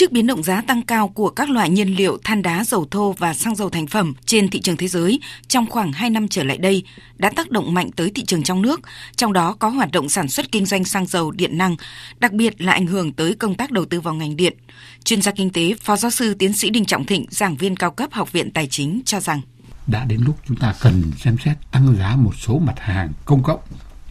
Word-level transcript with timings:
Trước 0.00 0.12
biến 0.12 0.26
động 0.26 0.42
giá 0.42 0.60
tăng 0.60 0.82
cao 0.82 1.08
của 1.08 1.30
các 1.30 1.50
loại 1.50 1.70
nhiên 1.70 1.96
liệu 1.96 2.18
than 2.24 2.42
đá, 2.42 2.64
dầu 2.64 2.86
thô 2.90 3.12
và 3.12 3.34
xăng 3.34 3.56
dầu 3.56 3.70
thành 3.70 3.86
phẩm 3.86 4.14
trên 4.26 4.48
thị 4.48 4.60
trường 4.60 4.76
thế 4.76 4.88
giới 4.88 5.20
trong 5.48 5.66
khoảng 5.70 5.92
2 5.92 6.10
năm 6.10 6.28
trở 6.28 6.44
lại 6.44 6.58
đây 6.58 6.82
đã 7.16 7.30
tác 7.36 7.50
động 7.50 7.74
mạnh 7.74 7.90
tới 7.96 8.10
thị 8.14 8.24
trường 8.24 8.42
trong 8.42 8.62
nước, 8.62 8.80
trong 9.16 9.32
đó 9.32 9.56
có 9.58 9.68
hoạt 9.68 9.92
động 9.92 10.08
sản 10.08 10.28
xuất 10.28 10.52
kinh 10.52 10.66
doanh 10.66 10.84
xăng 10.84 11.06
dầu, 11.06 11.30
điện 11.30 11.58
năng, 11.58 11.76
đặc 12.18 12.32
biệt 12.32 12.60
là 12.60 12.72
ảnh 12.72 12.86
hưởng 12.86 13.12
tới 13.12 13.34
công 13.34 13.54
tác 13.54 13.70
đầu 13.70 13.84
tư 13.84 14.00
vào 14.00 14.14
ngành 14.14 14.36
điện. 14.36 14.56
Chuyên 15.04 15.22
gia 15.22 15.32
kinh 15.32 15.50
tế, 15.50 15.74
Phó 15.80 15.96
giáo 15.96 16.10
sư 16.10 16.34
tiến 16.34 16.52
sĩ 16.52 16.70
Đinh 16.70 16.84
Trọng 16.84 17.06
Thịnh, 17.06 17.26
giảng 17.30 17.56
viên 17.56 17.76
cao 17.76 17.90
cấp 17.90 18.12
Học 18.12 18.32
viện 18.32 18.50
Tài 18.50 18.66
chính 18.66 19.02
cho 19.04 19.20
rằng 19.20 19.40
đã 19.86 20.04
đến 20.04 20.20
lúc 20.26 20.36
chúng 20.48 20.56
ta 20.56 20.74
cần 20.80 21.02
xem 21.18 21.36
xét 21.44 21.56
tăng 21.70 21.96
giá 21.96 22.16
một 22.16 22.32
số 22.38 22.58
mặt 22.58 22.78
hàng 22.78 23.12
công 23.24 23.42
cộng, 23.42 23.60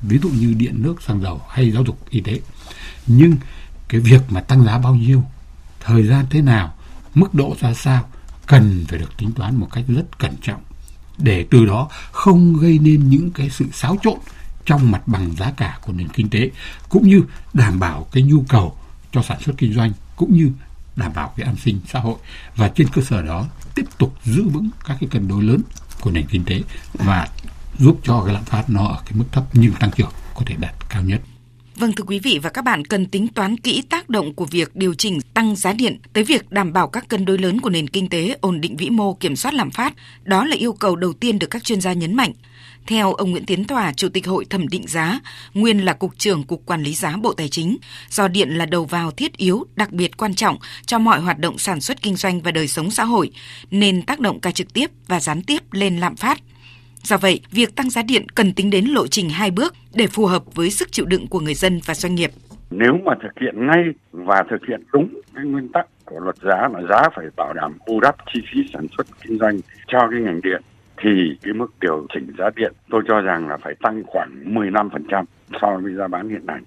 ví 0.02 0.18
dụ 0.24 0.30
như 0.30 0.54
điện 0.58 0.76
nước, 0.78 1.02
xăng 1.02 1.21
dầu 1.21 1.42
hay 1.50 1.71
giáo 1.71 1.84
dục 1.84 2.10
y 2.10 2.21
tế. 2.21 2.40
Nhưng 3.08 3.36
cái 3.88 4.02
việc 4.02 4.21
mà 4.30 4.42
tăng 4.42 4.66
giá 4.66 4.78
bao 4.78 4.96
nhiêu 4.96 5.24
thời 5.90 6.04
gian 6.04 6.26
thế 6.30 6.42
nào, 6.42 6.74
mức 7.16 7.34
độ 7.34 7.56
ra 7.60 7.74
sao, 7.74 8.10
cần 8.47 8.86
phải 8.88 9.00
được 9.00 9.18
tính 9.18 9.32
toán 9.32 9.56
một 9.56 9.68
cách 9.71 9.84
rất 9.88 10.20
cẩn 10.20 10.36
trọng 10.42 10.61
để 11.18 11.46
từ 11.50 11.66
đó 11.66 11.89
không 12.11 12.57
gây 12.57 12.80
nên 12.80 13.10
những 13.10 13.32
cái 13.32 13.50
sự 13.50 13.66
xáo 13.74 13.97
trộn 14.04 14.18
trong 14.66 14.92
mặt 14.92 15.07
bằng 15.07 15.36
giá 15.36 15.52
cả 15.57 15.80
của 15.82 15.94
nền 15.94 16.07
kinh 16.07 16.30
tế, 16.30 16.52
cũng 16.89 17.07
như 17.07 17.24
đảm 17.54 17.80
bảo 17.80 18.07
cái 18.11 18.24
nhu 18.24 18.44
cầu 18.50 18.78
cho 19.11 19.21
sản 19.21 19.42
xuất 19.42 19.54
kinh 19.57 19.74
doanh, 19.74 19.92
cũng 20.16 20.36
như 20.38 20.52
đảm 20.96 21.11
bảo 21.16 21.33
cái 21.38 21.46
an 21.46 21.56
sinh 21.56 21.80
xã 21.88 22.00
hội 22.00 22.16
và 22.56 22.68
trên 22.68 22.88
cơ 22.88 23.02
sở 23.02 23.21
đó, 23.21 23.47
tiếp 23.75 23.86
tục 23.97 24.16
giữ 24.24 24.44
vững 24.50 24.69
các 24.88 24.97
cái 25.00 25.10
cân 25.11 25.28
đối 25.28 25.44
lớn 25.44 25.61
của 26.02 26.11
nền 26.11 26.28
kinh 26.28 26.46
tế 26.46 26.61
và 26.94 27.28
giúp 27.80 28.00
cho 28.04 28.24
cái 28.25 28.33
lạm 28.33 28.44
phát 28.44 28.69
nó 28.69 28.88
ở 28.88 29.02
cái 29.06 29.14
mức 29.14 29.25
thấp 29.32 29.44
nhưng 29.54 29.74
tăng 29.74 29.92
trưởng 29.92 30.11
có 30.33 30.42
thể 30.46 30.56
đạt 30.60 30.74
cao 30.89 31.04
nhất. 31.04 31.21
Vâng 31.79 31.92
thưa 31.92 32.03
quý 32.03 32.19
vị 32.19 32.39
và 32.44 32.50
các 32.50 32.61
bạn 32.61 32.86
cần 32.86 33.06
tính 33.06 33.28
toán 33.28 33.58
kỹ 33.58 33.83
tác 33.89 34.09
động 34.09 34.33
của 34.33 34.45
việc 34.45 34.75
điều 34.75 34.94
chỉnh 34.94 35.19
tăng 35.33 35.56
giá 35.56 35.73
điện 35.73 36.00
tới 36.14 36.23
việc 36.23 36.52
đảm 36.52 36.73
bảo 36.73 36.88
các 36.88 37.08
cân 37.08 37.25
đối 37.25 37.38
lớn 37.38 37.61
của 37.61 37.69
nền 37.69 37.88
kinh 37.88 38.09
tế, 38.09 38.36
ổn 38.42 38.61
định 38.61 38.78
vĩ 38.78 38.89
mô, 38.89 39.14
kiểm 39.14 39.36
soát 39.36 39.53
lạm 39.53 39.72
phát. 39.72 39.94
Đó 40.23 40.45
là 40.45 40.55
yêu 40.55 40.73
cầu 40.73 40.95
đầu 40.95 41.13
tiên 41.13 41.39
được 41.39 41.47
các 41.50 41.63
chuyên 41.63 41.81
gia 41.81 41.94
nhấn 41.94 42.16
mạnh. 42.16 42.33
Theo 42.88 43.13
ông 43.13 43.31
Nguyễn 43.31 43.45
Tiến 43.45 43.66
Tòa, 43.66 43.94
Chủ 43.94 44.09
tịch 44.09 44.27
Hội 44.27 44.45
Thẩm 44.45 44.67
định 44.67 44.88
giá, 44.88 45.19
nguyên 45.53 45.85
là 45.85 45.94
Cục 45.94 46.17
trưởng 46.17 46.44
Cục 46.44 46.66
Quản 46.66 46.83
lý 46.83 46.94
giá 46.94 47.17
Bộ 47.17 47.33
Tài 47.33 47.50
chính, 47.50 47.77
do 48.09 48.27
điện 48.27 48.50
là 48.50 48.66
đầu 48.66 48.85
vào 48.85 49.11
thiết 49.11 49.38
yếu, 49.38 49.66
đặc 49.75 49.91
biệt 49.91 50.17
quan 50.17 50.35
trọng 50.35 50.57
cho 50.85 51.00
mọi 51.00 51.19
hoạt 51.19 51.39
động 51.39 51.57
sản 51.57 51.81
xuất 51.81 52.02
kinh 52.02 52.16
doanh 52.16 52.41
và 52.41 52.52
đời 52.52 52.67
sống 52.67 52.91
xã 52.91 53.03
hội, 53.03 53.31
nên 53.72 54.02
tác 54.02 54.19
động 54.19 54.39
cả 54.39 54.52
trực 54.52 54.73
tiếp 54.73 54.91
và 55.07 55.19
gián 55.19 55.41
tiếp 55.41 55.73
lên 55.73 56.00
lạm 56.00 56.16
phát. 56.16 56.39
Do 57.03 57.17
vậy, 57.17 57.42
việc 57.52 57.75
tăng 57.75 57.89
giá 57.89 58.02
điện 58.02 58.25
cần 58.36 58.53
tính 58.53 58.69
đến 58.69 58.86
lộ 58.86 59.08
trình 59.08 59.30
hai 59.30 59.52
bước 59.52 59.73
để 59.95 60.08
phù 60.08 60.25
hợp 60.25 60.44
với 60.55 60.69
sức 60.69 60.92
chịu 60.92 61.06
đựng 61.06 61.28
của 61.28 61.39
người 61.39 61.53
dân 61.53 61.80
và 61.86 61.94
doanh 61.94 62.16
nghiệp. 62.16 62.31
Nếu 62.72 63.00
mà 63.06 63.14
thực 63.23 63.39
hiện 63.41 63.67
ngay 63.67 63.83
và 64.11 64.44
thực 64.50 64.66
hiện 64.67 64.83
đúng 64.94 65.22
cái 65.36 65.45
nguyên 65.45 65.67
tắc 65.67 65.88
của 66.06 66.19
luật 66.19 66.36
giá 66.36 66.67
là 66.73 66.81
giá 66.89 67.09
phải 67.16 67.25
bảo 67.36 67.53
đảm 67.53 67.78
bù 67.88 68.00
đắp 68.00 68.16
chi 68.33 68.41
phí 68.52 68.59
sản 68.73 68.88
xuất 68.97 69.08
kinh 69.22 69.38
doanh 69.39 69.59
cho 69.88 70.08
cái 70.11 70.22
ngành 70.22 70.41
điện 70.41 70.61
thì 70.97 71.38
cái 71.41 71.53
mức 71.53 71.67
điều 71.81 72.08
chỉnh 72.14 72.31
giá 72.38 72.50
điện 72.56 72.73
tôi 72.89 73.03
cho 73.08 73.22
rằng 73.22 73.47
là 73.47 73.58
phải 73.58 73.73
tăng 73.81 74.03
khoảng 74.08 74.30
15% 74.45 75.23
so 75.61 75.78
với 75.78 75.94
giá 75.94 76.08
bán 76.08 76.30
hiện 76.30 76.45
nay. 76.45 76.59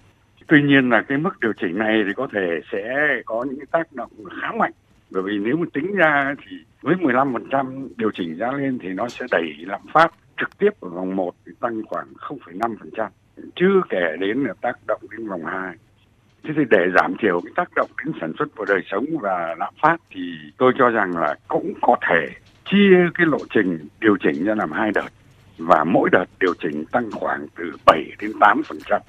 Tuy 0.47 0.63
nhiên 0.63 0.91
là 0.91 1.03
cái 1.09 1.19
mức 1.19 1.41
điều 1.41 1.53
chỉnh 1.61 1.79
này 1.79 2.03
thì 2.07 2.13
có 2.17 2.29
thể 2.33 2.61
sẽ 2.73 2.83
có 3.27 3.45
những 3.51 3.67
tác 3.67 3.93
động 3.93 4.11
khá 4.41 4.53
mạnh 4.53 4.73
bởi 5.11 5.23
vì 5.23 5.39
nếu 5.39 5.57
mà 5.57 5.67
tính 5.73 5.95
ra 5.95 6.35
thì 6.49 6.57
với 6.83 6.95
15% 6.95 7.89
điều 7.97 8.11
chỉnh 8.15 8.37
giá 8.37 8.53
lên 8.53 8.79
thì 8.83 8.89
nó 8.89 9.09
sẽ 9.09 9.27
đẩy 9.31 9.55
lạm 9.59 9.81
phát 9.93 10.13
trực 10.43 10.59
tiếp 10.59 10.71
ở 10.81 10.89
vòng 10.89 11.17
1 11.17 11.35
thì 11.47 11.53
tăng 11.61 11.83
khoảng 11.87 12.07
0,5%, 12.19 13.09
chưa 13.57 13.81
kể 13.89 14.17
đến 14.21 14.45
là 14.45 14.55
tác 14.61 14.79
động 14.87 15.01
đến 15.11 15.29
vòng 15.29 15.45
2. 15.45 15.75
Thế 16.45 16.51
thì 16.57 16.63
để 16.71 16.87
giảm 16.99 17.15
thiểu 17.19 17.41
cái 17.41 17.53
tác 17.57 17.75
động 17.75 17.91
đến 18.05 18.15
sản 18.21 18.33
xuất 18.39 18.49
và 18.57 18.65
đời 18.69 18.81
sống 18.91 19.05
và 19.21 19.55
lạm 19.59 19.75
phát 19.83 19.97
thì 20.11 20.21
tôi 20.59 20.73
cho 20.79 20.91
rằng 20.91 21.17
là 21.17 21.35
cũng 21.49 21.73
có 21.83 21.97
thể 22.11 22.29
chia 22.65 22.97
cái 23.15 23.27
lộ 23.27 23.39
trình 23.55 23.79
điều 24.01 24.17
chỉnh 24.23 24.45
ra 24.45 24.55
làm 24.55 24.73
hai 24.73 24.91
đợt 24.95 25.09
và 25.59 25.85
mỗi 25.85 26.11
đợt 26.13 26.25
điều 26.41 26.55
chỉnh 26.63 26.85
tăng 26.93 27.11
khoảng 27.13 27.47
từ 27.57 27.73
7 27.87 28.05
đến 28.19 28.33
8 28.41 28.63
phần 28.69 28.79
trăm. 28.91 29.01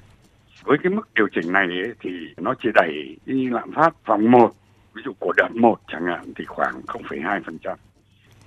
Với 0.64 0.78
cái 0.82 0.92
mức 0.92 1.08
điều 1.14 1.28
chỉnh 1.34 1.52
này 1.52 1.66
ấy, 1.66 1.92
thì 2.00 2.10
nó 2.36 2.54
chỉ 2.62 2.68
đẩy 2.74 3.16
cái 3.26 3.48
lạm 3.50 3.72
phát 3.72 4.06
vòng 4.06 4.30
1, 4.30 4.52
ví 4.94 5.02
dụ 5.04 5.12
của 5.18 5.32
đợt 5.36 5.50
1 5.54 5.76
chẳng 5.88 6.06
hạn 6.06 6.24
thì 6.36 6.44
khoảng 6.44 6.80
0,2%. 6.86 7.74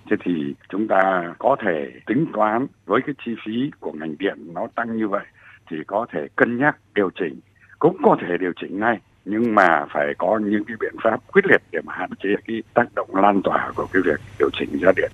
Thế 0.09 0.16
thì 0.25 0.53
chúng 0.69 0.88
ta 0.88 1.34
có 1.40 1.56
thể 1.66 1.91
tính 2.07 2.25
toán 2.34 2.68
với 2.85 3.01
cái 3.06 3.16
chi 3.25 3.31
phí 3.45 3.72
của 3.79 3.91
ngành 3.91 4.16
điện 4.19 4.53
nó 4.53 4.68
tăng 4.75 4.97
như 4.97 5.07
vậy 5.07 5.25
thì 5.69 5.78
có 5.88 6.06
thể 6.13 6.28
cân 6.35 6.57
nhắc 6.57 6.78
điều 6.95 7.09
chỉnh, 7.19 7.40
cũng 7.79 7.97
có 8.03 8.18
thể 8.22 8.38
điều 8.40 8.51
chỉnh 8.62 8.79
ngay 8.79 9.00
nhưng 9.29 9.56
mà 9.56 9.85
phải 9.94 10.06
có 10.18 10.40
những 10.44 10.63
cái 10.68 10.78
biện 10.79 10.94
pháp 11.03 11.19
quyết 11.34 11.45
liệt 11.50 11.62
để 11.72 11.79
mà 11.85 11.94
hạn 11.95 12.09
chế 12.23 12.29
cái 12.47 12.63
tác 12.73 12.95
động 12.95 13.09
lan 13.16 13.41
tỏa 13.44 13.72
của 13.75 13.88
cái 13.94 14.01
việc 14.06 14.19
điều 14.40 14.50
chỉnh 14.59 14.79
giá 14.81 14.91
điện. 14.95 15.12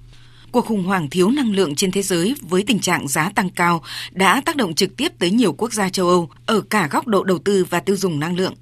Cuộc 0.52 0.66
khủng 0.66 0.84
hoảng 0.84 1.08
thiếu 1.12 1.30
năng 1.36 1.56
lượng 1.56 1.75
trên 1.75 1.92
thế 1.92 2.02
giới 2.02 2.36
với 2.50 2.64
tình 2.68 2.80
trạng 2.80 3.08
giá 3.08 3.30
tăng 3.36 3.50
cao 3.50 3.81
đã 4.12 4.42
tác 4.46 4.56
động 4.56 4.74
trực 4.74 4.98
tiếp 4.98 5.10
tới 5.20 5.31
nhiều 5.31 5.54
quốc 5.54 5.74
gia 5.74 5.90
châu 5.90 6.08
Âu 6.08 6.30
ở 6.46 6.62
cả 6.70 6.88
góc 6.92 7.08
độ 7.08 7.24
đầu 7.24 7.40
tư 7.46 7.66
và 7.70 7.80
tiêu 7.80 7.96
dùng 7.96 8.20
năng 8.20 8.38
lượng. 8.38 8.54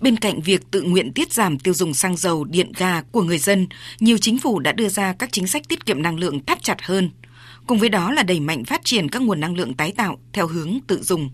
Bên 0.00 0.16
cạnh 0.16 0.40
việc 0.40 0.70
tự 0.70 0.82
nguyện 0.82 1.12
tiết 1.12 1.32
giảm 1.32 1.58
tiêu 1.58 1.74
dùng 1.74 1.94
xăng 1.94 2.16
dầu, 2.16 2.44
điện 2.44 2.72
ga 2.76 3.02
của 3.02 3.22
người 3.22 3.38
dân, 3.38 3.66
nhiều 4.00 4.18
chính 4.18 4.38
phủ 4.38 4.58
đã 4.58 4.72
đưa 4.72 4.88
ra 4.88 5.12
các 5.12 5.32
chính 5.32 5.46
sách 5.46 5.68
tiết 5.68 5.86
kiệm 5.86 6.02
năng 6.02 6.18
lượng 6.18 6.44
thắt 6.44 6.62
chặt 6.62 6.82
hơn. 6.82 7.10
Cùng 7.66 7.78
với 7.78 7.88
đó 7.88 8.12
là 8.12 8.22
đẩy 8.22 8.40
mạnh 8.40 8.64
phát 8.64 8.84
triển 8.84 9.08
các 9.08 9.22
nguồn 9.22 9.40
năng 9.40 9.56
lượng 9.56 9.74
tái 9.74 9.92
tạo 9.96 10.18
theo 10.32 10.46
hướng 10.46 10.78
tự 10.86 11.02
dùng. 11.02 11.30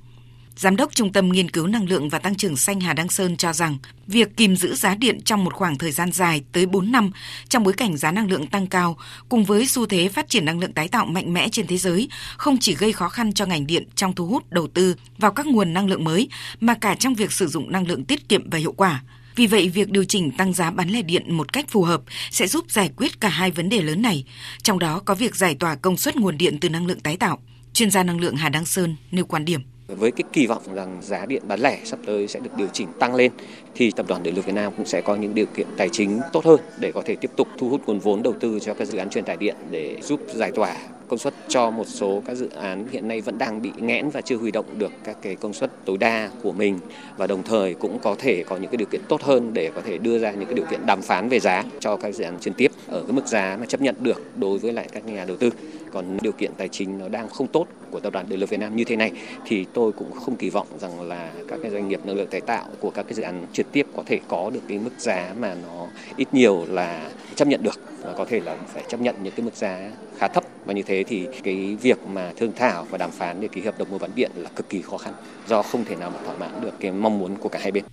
Giám 0.57 0.77
đốc 0.77 0.95
Trung 0.95 1.13
tâm 1.13 1.29
Nghiên 1.29 1.51
cứu 1.51 1.67
Năng 1.67 1.89
lượng 1.89 2.09
và 2.09 2.19
Tăng 2.19 2.35
trưởng 2.35 2.57
Xanh 2.57 2.81
Hà 2.81 2.93
Đăng 2.93 3.09
Sơn 3.09 3.37
cho 3.37 3.53
rằng, 3.53 3.79
việc 4.07 4.37
kìm 4.37 4.57
giữ 4.57 4.75
giá 4.75 4.95
điện 4.95 5.21
trong 5.25 5.45
một 5.45 5.55
khoảng 5.55 5.79
thời 5.79 5.93
gian 5.93 6.13
dài 6.13 6.43
tới 6.53 6.67
4 6.67 6.93
năm 6.93 7.11
trong 7.49 7.65
bối 7.65 7.73
cảnh 7.73 7.97
giá 7.97 8.13
năng 8.13 8.31
lượng 8.31 8.47
tăng 8.47 8.67
cao, 8.67 8.97
cùng 9.29 9.45
với 9.45 9.67
xu 9.67 9.87
thế 9.87 10.09
phát 10.09 10.29
triển 10.29 10.45
năng 10.45 10.59
lượng 10.59 10.73
tái 10.73 10.89
tạo 10.89 11.07
mạnh 11.07 11.35
mẽ 11.35 11.49
trên 11.49 11.67
thế 11.67 11.77
giới, 11.77 12.09
không 12.37 12.59
chỉ 12.59 12.75
gây 12.75 12.93
khó 12.93 13.09
khăn 13.09 13.33
cho 13.33 13.47
ngành 13.47 13.67
điện 13.67 13.89
trong 13.95 14.15
thu 14.15 14.27
hút 14.27 14.51
đầu 14.51 14.67
tư 14.67 14.95
vào 15.19 15.33
các 15.33 15.47
nguồn 15.47 15.73
năng 15.73 15.87
lượng 15.87 16.05
mới, 16.05 16.29
mà 16.61 16.75
cả 16.75 16.95
trong 16.95 17.15
việc 17.15 17.33
sử 17.33 17.47
dụng 17.47 17.73
năng 17.73 17.89
lượng 17.89 18.05
tiết 18.05 18.29
kiệm 18.29 18.51
và 18.51 18.59
hiệu 18.59 18.73
quả. 18.73 19.03
Vì 19.37 19.47
vậy, 19.47 19.69
việc 19.69 19.91
điều 19.91 20.05
chỉnh 20.05 20.31
tăng 20.31 20.53
giá 20.53 20.71
bán 20.71 20.89
lẻ 20.89 21.03
điện 21.03 21.37
một 21.37 21.53
cách 21.53 21.67
phù 21.69 21.83
hợp 21.83 22.03
sẽ 22.31 22.47
giúp 22.47 22.71
giải 22.71 22.91
quyết 22.97 23.21
cả 23.21 23.29
hai 23.29 23.51
vấn 23.51 23.69
đề 23.69 23.83
lớn 23.83 24.03
này, 24.03 24.25
trong 24.63 24.79
đó 24.79 25.03
có 25.05 25.15
việc 25.15 25.37
giải 25.37 25.55
tỏa 25.55 25.75
công 25.75 25.97
suất 25.97 26.17
nguồn 26.17 26.39
điện 26.39 26.59
từ 26.61 26.69
năng 26.69 26.87
lượng 26.87 27.01
tái 27.01 27.17
tạo. 27.17 27.39
Chuyên 27.73 27.91
gia 27.91 28.03
năng 28.03 28.21
lượng 28.21 28.37
Hà 28.37 28.49
Đăng 28.49 28.65
Sơn 28.65 28.97
nêu 29.11 29.25
quan 29.25 29.45
điểm 29.45 29.61
với 29.89 30.11
cái 30.11 30.25
kỳ 30.33 30.47
vọng 30.47 30.63
rằng 30.75 30.99
giá 31.03 31.27
điện 31.27 31.43
bán 31.49 31.61
lẻ 31.61 31.81
sắp 31.85 31.99
tới 32.07 32.29
sẽ 32.29 32.41
được 32.41 32.51
điều 32.57 32.69
chỉnh 32.73 32.89
tăng 32.99 33.15
lên, 33.15 33.33
thì 33.75 33.91
tập 33.91 34.07
đoàn 34.09 34.23
điện 34.23 34.35
lực 34.35 34.47
Việt 34.47 34.55
Nam 34.55 34.73
cũng 34.77 34.87
sẽ 34.87 35.01
có 35.01 35.17
những 35.17 35.35
điều 35.35 35.47
kiện 35.47 35.67
tài 35.77 35.89
chính 35.93 36.21
tốt 36.33 36.45
hơn 36.45 36.61
để 36.81 36.93
có 36.93 37.03
thể 37.05 37.17
tiếp 37.17 37.31
tục 37.37 37.49
thu 37.59 37.69
hút 37.69 37.81
nguồn 37.87 37.99
vốn 37.99 38.23
đầu 38.23 38.35
tư 38.41 38.59
cho 38.61 38.75
các 38.75 38.85
dự 38.85 38.99
án 38.99 39.11
truyền 39.11 39.25
tải 39.25 39.37
điện 39.37 39.57
để 39.71 39.97
giúp 40.03 40.21
giải 40.35 40.53
tỏa 40.55 40.77
công 41.09 41.19
suất 41.19 41.35
cho 41.49 41.71
một 41.71 41.85
số 41.87 42.23
các 42.27 42.35
dự 42.35 42.49
án 42.49 42.87
hiện 42.91 43.09
nay 43.09 43.21
vẫn 43.21 43.39
đang 43.39 43.63
bị 43.63 43.71
nghẽn 43.77 44.11
và 44.11 44.21
chưa 44.21 44.37
huy 44.37 44.51
động 44.51 44.67
được 44.79 44.93
các 45.05 45.17
cái 45.23 45.37
công 45.37 45.53
suất 45.53 45.71
tối 45.85 45.99
đa 45.99 46.31
của 46.43 46.53
mình 46.53 46.79
và 47.17 47.27
đồng 47.27 47.43
thời 47.43 47.75
cũng 47.75 47.99
có 47.99 48.17
thể 48.19 48.45
có 48.49 48.57
những 48.57 48.71
cái 48.71 48.77
điều 48.77 48.89
kiện 48.91 49.01
tốt 49.09 49.23
hơn 49.23 49.51
để 49.55 49.71
có 49.75 49.81
thể 49.81 49.99
đưa 49.99 50.19
ra 50.19 50.31
những 50.31 50.45
cái 50.45 50.55
điều 50.55 50.67
kiện 50.71 50.87
đàm 50.87 51.03
phán 51.03 51.29
về 51.29 51.41
giá 51.41 51.65
cho 51.81 51.97
các 51.97 52.15
dự 52.15 52.25
án 52.25 52.39
trực 52.41 52.57
tiếp 52.57 52.73
ở 52.87 53.03
cái 53.03 53.13
mức 53.13 53.27
giá 53.27 53.57
mà 53.61 53.67
chấp 53.67 53.81
nhận 53.81 53.95
được 54.01 54.23
đối 54.37 54.59
với 54.59 54.73
lại 54.73 54.89
các 54.93 55.07
nhà 55.07 55.25
đầu 55.25 55.37
tư. 55.37 55.51
Còn 55.93 56.19
điều 56.21 56.33
kiện 56.33 56.51
tài 56.57 56.69
chính 56.69 56.99
nó 56.99 57.09
đang 57.09 57.29
không 57.29 57.47
tốt 57.47 57.67
của 57.91 58.01
tập 58.01 58.13
đoàn 58.13 58.27
điện 58.29 58.41
lực 58.41 58.51
Việt 58.51 58.61
Nam 58.61 58.77
như 58.77 58.85
thế 58.85 58.97
này 58.97 59.13
thì 59.45 59.67
tôi 59.73 59.93
cũng 59.93 60.13
không 60.13 60.37
kỳ 60.37 60.51
vọng 60.51 60.67
rằng 60.81 61.09
là 61.09 61.31
các 61.49 61.59
cái 61.63 61.71
doanh 61.71 61.89
nghiệp 61.89 62.01
năng 62.05 62.17
lượng 62.17 62.29
tái 62.31 62.41
tạo 62.41 62.65
của 62.81 62.91
các 62.91 63.03
cái 63.03 63.15
dự 63.15 63.23
án 63.23 63.47
trực 63.53 63.73
tiếp 63.73 63.87
có 63.97 64.03
thể 64.07 64.21
có 64.29 64.51
được 64.55 64.61
cái 64.69 64.79
mức 64.79 64.91
giá 64.99 65.35
mà 65.41 65.55
nó 65.63 65.87
ít 66.17 66.29
nhiều 66.35 66.65
là 66.69 67.11
chấp 67.35 67.49
nhận 67.49 67.63
được 67.63 67.81
và 68.03 68.13
có 68.13 68.25
thể 68.25 68.41
là 68.41 68.57
phải 68.75 68.83
chấp 68.89 69.01
nhận 69.01 69.15
những 69.23 69.33
cái 69.37 69.45
mức 69.45 69.55
giá 69.55 69.91
khá 70.19 70.29
thấp 70.29 70.45
và 70.65 70.73
như 70.73 70.83
thế 70.83 70.96
thì 71.05 71.27
cái 71.43 71.77
việc 71.83 71.99
mà 72.07 72.33
thương 72.37 72.53
thảo 72.57 72.87
và 72.91 72.99
đàm 72.99 73.11
phán 73.11 73.41
để 73.41 73.49
ký 73.53 73.61
hợp 73.61 73.79
đồng 73.79 73.91
mua 73.91 73.99
bán 73.99 74.11
điện 74.15 74.31
là 74.35 74.51
cực 74.57 74.69
kỳ 74.69 74.83
khó 74.83 74.99
khăn 74.99 75.15
do 75.49 75.63
không 75.63 75.85
thể 75.85 75.97
nào 75.97 76.11
mà 76.11 76.19
thỏa 76.25 76.37
mãn 76.37 76.61
được 76.61 76.73
cái 76.81 76.93
mong 76.93 77.19
muốn 77.19 77.37
của 77.37 77.49
cả 77.49 77.59
hai 77.63 77.73
bên. 77.73 77.85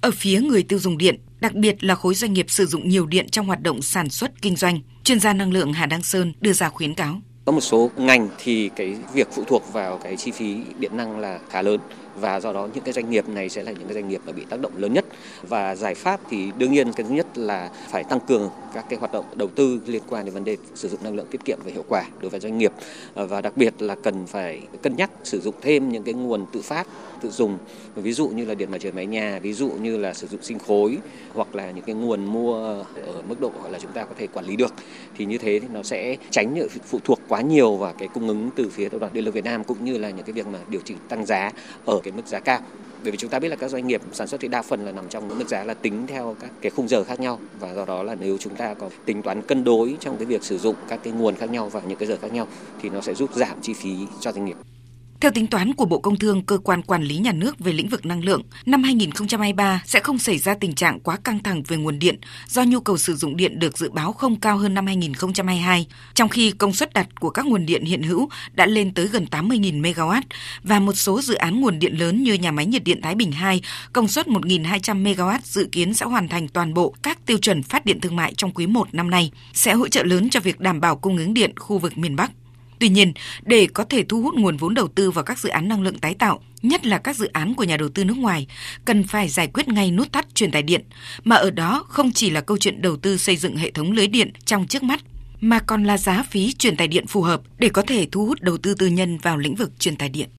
Ở 0.00 0.10
phía 0.10 0.40
người 0.40 0.62
tiêu 0.62 0.78
dùng 0.78 0.98
điện, 0.98 1.20
đặc 1.40 1.54
biệt 1.54 1.84
là 1.84 1.94
khối 1.94 2.14
doanh 2.14 2.32
nghiệp 2.32 2.46
sử 2.48 2.66
dụng 2.66 2.88
nhiều 2.88 3.06
điện 3.06 3.28
trong 3.28 3.46
hoạt 3.46 3.62
động 3.62 3.82
sản 3.82 4.10
xuất 4.10 4.42
kinh 4.42 4.56
doanh, 4.56 4.80
chuyên 5.04 5.20
gia 5.20 5.32
năng 5.32 5.52
lượng 5.52 5.72
Hà 5.72 5.86
Đăng 5.86 6.02
Sơn 6.02 6.32
đưa 6.40 6.52
ra 6.52 6.68
khuyến 6.68 6.94
cáo. 6.94 7.20
Có 7.44 7.52
một 7.52 7.60
số 7.60 7.90
ngành 7.96 8.28
thì 8.38 8.70
cái 8.76 8.96
việc 9.14 9.28
phụ 9.32 9.44
thuộc 9.46 9.72
vào 9.72 9.98
cái 9.98 10.16
chi 10.16 10.30
phí 10.30 10.56
điện 10.78 10.96
năng 10.96 11.18
là 11.18 11.38
khá 11.50 11.62
lớn 11.62 11.80
và 12.16 12.40
do 12.40 12.52
đó 12.52 12.68
những 12.74 12.84
cái 12.84 12.92
doanh 12.92 13.10
nghiệp 13.10 13.28
này 13.28 13.48
sẽ 13.48 13.62
là 13.62 13.72
những 13.72 13.84
cái 13.84 13.94
doanh 13.94 14.08
nghiệp 14.08 14.20
mà 14.26 14.32
bị 14.32 14.44
tác 14.50 14.60
động 14.60 14.72
lớn 14.76 14.92
nhất. 14.92 15.04
Và 15.48 15.76
giải 15.76 15.94
pháp 15.94 16.20
thì 16.30 16.50
đương 16.58 16.72
nhiên 16.72 16.92
cái 16.92 17.06
thứ 17.08 17.14
nhất 17.14 17.38
là 17.38 17.70
phải 17.88 18.04
tăng 18.04 18.20
cường 18.20 18.50
các 18.74 18.84
cái 18.88 18.98
hoạt 18.98 19.12
động 19.12 19.24
đầu 19.34 19.48
tư 19.48 19.80
liên 19.86 20.02
quan 20.08 20.24
đến 20.24 20.34
vấn 20.34 20.44
đề 20.44 20.56
sử 20.74 20.88
dụng 20.88 21.00
năng 21.04 21.14
lượng 21.14 21.26
tiết 21.30 21.44
kiệm 21.44 21.58
và 21.64 21.70
hiệu 21.70 21.84
quả 21.88 22.04
đối 22.20 22.30
với 22.30 22.40
doanh 22.40 22.58
nghiệp. 22.58 22.72
Và 23.14 23.40
đặc 23.40 23.56
biệt 23.56 23.82
là 23.82 23.94
cần 23.94 24.26
phải 24.26 24.60
cân 24.82 24.96
nhắc 24.96 25.10
sử 25.24 25.40
dụng 25.40 25.54
thêm 25.60 25.92
những 25.92 26.02
cái 26.02 26.14
nguồn 26.14 26.46
tự 26.52 26.62
phát, 26.62 26.86
tự 27.20 27.30
dùng. 27.30 27.58
Ví 27.94 28.12
dụ 28.12 28.28
như 28.28 28.44
là 28.44 28.54
điện 28.54 28.70
mặt 28.70 28.78
trời 28.80 28.92
mái 28.92 29.06
nhà, 29.06 29.38
ví 29.42 29.52
dụ 29.52 29.70
như 29.70 29.96
là 29.96 30.14
sử 30.14 30.26
dụng 30.26 30.42
sinh 30.42 30.58
khối, 30.58 30.98
hoặc 31.34 31.54
là 31.54 31.70
những 31.70 31.84
cái 31.84 31.94
nguồn 31.94 32.24
mua 32.24 32.54
ở 32.54 33.22
mức 33.28 33.40
độ 33.40 33.52
gọi 33.62 33.72
là 33.72 33.78
chúng 33.78 33.92
ta 33.92 34.04
có 34.04 34.14
thể 34.18 34.26
quản 34.26 34.46
lý 34.46 34.56
được. 34.56 34.74
Thì 35.16 35.24
như 35.24 35.38
thế 35.38 35.58
thì 35.58 35.68
nó 35.72 35.82
sẽ 35.82 36.16
tránh 36.30 36.68
phụ 36.86 36.98
thuộc 37.04 37.20
quá 37.28 37.40
nhiều 37.40 37.76
vào 37.76 37.94
cái 37.98 38.08
cung 38.08 38.28
ứng 38.28 38.50
từ 38.56 38.68
phía 38.72 38.88
tập 38.88 39.00
đoàn 39.00 39.12
điện 39.12 39.24
lực 39.24 39.34
Việt 39.34 39.44
Nam, 39.44 39.64
cũng 39.64 39.84
như 39.84 39.98
là 39.98 40.10
những 40.10 40.26
cái 40.26 40.32
việc 40.32 40.46
mà 40.46 40.58
điều 40.68 40.80
chỉnh 40.84 40.96
tăng 41.08 41.26
giá 41.26 41.50
ở 41.86 41.99
ở 42.00 42.02
cái 42.02 42.12
mức 42.12 42.26
giá 42.26 42.40
cao 42.40 42.60
bởi 43.02 43.12
vì 43.12 43.18
chúng 43.18 43.30
ta 43.30 43.38
biết 43.38 43.48
là 43.48 43.56
các 43.56 43.70
doanh 43.70 43.86
nghiệp 43.86 44.00
sản 44.12 44.26
xuất 44.26 44.40
thì 44.40 44.48
đa 44.48 44.62
phần 44.62 44.84
là 44.84 44.92
nằm 44.92 45.08
trong 45.08 45.28
mức 45.28 45.48
giá 45.48 45.64
là 45.64 45.74
tính 45.74 46.06
theo 46.06 46.36
các 46.40 46.50
cái 46.60 46.70
khung 46.70 46.88
giờ 46.88 47.04
khác 47.04 47.20
nhau 47.20 47.38
và 47.60 47.74
do 47.74 47.84
đó 47.84 48.02
là 48.02 48.14
nếu 48.20 48.38
chúng 48.38 48.54
ta 48.54 48.74
có 48.74 48.90
tính 49.04 49.22
toán 49.22 49.42
cân 49.42 49.64
đối 49.64 49.96
trong 50.00 50.16
cái 50.16 50.26
việc 50.26 50.42
sử 50.42 50.58
dụng 50.58 50.74
các 50.88 51.00
cái 51.02 51.12
nguồn 51.12 51.36
khác 51.36 51.50
nhau 51.50 51.68
vào 51.68 51.82
những 51.86 51.98
cái 51.98 52.08
giờ 52.08 52.16
khác 52.22 52.32
nhau 52.32 52.46
thì 52.82 52.88
nó 52.88 53.00
sẽ 53.00 53.14
giúp 53.14 53.30
giảm 53.34 53.60
chi 53.62 53.72
phí 53.74 53.96
cho 54.20 54.32
doanh 54.32 54.44
nghiệp. 54.44 54.56
Theo 55.20 55.30
tính 55.30 55.46
toán 55.46 55.74
của 55.74 55.84
Bộ 55.84 55.98
Công 55.98 56.18
Thương, 56.18 56.42
cơ 56.42 56.58
quan 56.58 56.82
quản 56.82 57.02
lý 57.02 57.16
nhà 57.16 57.32
nước 57.32 57.58
về 57.58 57.72
lĩnh 57.72 57.88
vực 57.88 58.06
năng 58.06 58.24
lượng, 58.24 58.42
năm 58.66 58.82
2023 58.82 59.82
sẽ 59.86 60.00
không 60.00 60.18
xảy 60.18 60.38
ra 60.38 60.54
tình 60.54 60.74
trạng 60.74 61.00
quá 61.00 61.16
căng 61.24 61.42
thẳng 61.42 61.62
về 61.68 61.76
nguồn 61.76 61.98
điện 61.98 62.18
do 62.46 62.62
nhu 62.62 62.80
cầu 62.80 62.98
sử 62.98 63.16
dụng 63.16 63.36
điện 63.36 63.58
được 63.58 63.78
dự 63.78 63.90
báo 63.90 64.12
không 64.12 64.40
cao 64.40 64.58
hơn 64.58 64.74
năm 64.74 64.86
2022, 64.86 65.86
trong 66.14 66.28
khi 66.28 66.50
công 66.50 66.72
suất 66.72 66.92
đặt 66.92 67.20
của 67.20 67.30
các 67.30 67.46
nguồn 67.46 67.66
điện 67.66 67.84
hiện 67.84 68.02
hữu 68.02 68.28
đã 68.52 68.66
lên 68.66 68.94
tới 68.94 69.06
gần 69.06 69.26
80.000 69.30 69.82
MW 69.82 70.22
và 70.62 70.80
một 70.80 70.92
số 70.92 71.22
dự 71.22 71.34
án 71.34 71.60
nguồn 71.60 71.78
điện 71.78 71.98
lớn 71.98 72.22
như 72.22 72.34
nhà 72.34 72.50
máy 72.50 72.66
nhiệt 72.66 72.84
điện 72.84 73.00
Thái 73.02 73.14
Bình 73.14 73.32
2 73.32 73.62
công 73.92 74.08
suất 74.08 74.26
1.200 74.26 75.02
MW 75.02 75.38
dự 75.44 75.68
kiến 75.72 75.94
sẽ 75.94 76.06
hoàn 76.06 76.28
thành 76.28 76.48
toàn 76.48 76.74
bộ 76.74 76.94
các 77.02 77.26
tiêu 77.26 77.38
chuẩn 77.38 77.62
phát 77.62 77.84
điện 77.84 78.00
thương 78.00 78.16
mại 78.16 78.34
trong 78.34 78.50
quý 78.50 78.66
1 78.66 78.94
năm 78.94 79.10
nay, 79.10 79.32
sẽ 79.52 79.74
hỗ 79.74 79.88
trợ 79.88 80.02
lớn 80.02 80.30
cho 80.30 80.40
việc 80.40 80.60
đảm 80.60 80.80
bảo 80.80 80.96
cung 80.96 81.16
ứng 81.16 81.34
điện 81.34 81.52
khu 81.58 81.78
vực 81.78 81.98
miền 81.98 82.16
Bắc. 82.16 82.30
Tuy 82.80 82.88
nhiên, 82.88 83.12
để 83.42 83.68
có 83.74 83.84
thể 83.84 84.02
thu 84.02 84.22
hút 84.22 84.34
nguồn 84.34 84.56
vốn 84.56 84.74
đầu 84.74 84.88
tư 84.88 85.10
vào 85.10 85.24
các 85.24 85.38
dự 85.38 85.48
án 85.48 85.68
năng 85.68 85.82
lượng 85.82 85.98
tái 85.98 86.14
tạo, 86.14 86.40
nhất 86.62 86.86
là 86.86 86.98
các 86.98 87.16
dự 87.16 87.26
án 87.32 87.54
của 87.54 87.64
nhà 87.64 87.76
đầu 87.76 87.88
tư 87.88 88.04
nước 88.04 88.16
ngoài, 88.16 88.46
cần 88.84 89.02
phải 89.02 89.28
giải 89.28 89.46
quyết 89.46 89.68
ngay 89.68 89.90
nút 89.90 90.12
thắt 90.12 90.34
truyền 90.34 90.50
tải 90.50 90.62
điện, 90.62 90.84
mà 91.24 91.36
ở 91.36 91.50
đó 91.50 91.84
không 91.88 92.12
chỉ 92.12 92.30
là 92.30 92.40
câu 92.40 92.56
chuyện 92.58 92.82
đầu 92.82 92.96
tư 92.96 93.16
xây 93.16 93.36
dựng 93.36 93.56
hệ 93.56 93.70
thống 93.70 93.92
lưới 93.92 94.06
điện 94.06 94.32
trong 94.44 94.66
trước 94.66 94.82
mắt, 94.82 95.00
mà 95.40 95.58
còn 95.58 95.84
là 95.84 95.98
giá 95.98 96.22
phí 96.30 96.52
truyền 96.52 96.76
tải 96.76 96.88
điện 96.88 97.06
phù 97.06 97.22
hợp 97.22 97.40
để 97.58 97.68
có 97.68 97.82
thể 97.82 98.08
thu 98.12 98.26
hút 98.26 98.40
đầu 98.40 98.58
tư 98.58 98.74
tư 98.74 98.86
nhân 98.86 99.18
vào 99.18 99.36
lĩnh 99.36 99.54
vực 99.54 99.78
truyền 99.78 99.96
tải 99.96 100.08
điện. 100.08 100.28